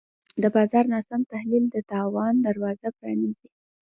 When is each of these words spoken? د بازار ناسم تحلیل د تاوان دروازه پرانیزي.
د 0.41 0.43
بازار 0.55 0.85
ناسم 0.93 1.21
تحلیل 1.31 1.65
د 1.69 1.77
تاوان 1.91 2.33
دروازه 2.47 2.87
پرانیزي. 2.97 3.49